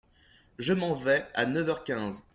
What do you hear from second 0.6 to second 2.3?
m’en vais à neuf heures quinze.